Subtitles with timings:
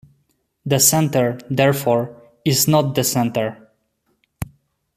[0.65, 3.69] "The center", therefore, "is not the center.